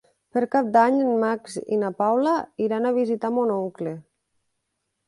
[0.35, 2.35] Per Cap d'Any en Max i na Paula
[2.69, 3.97] iran a visitar mon oncle.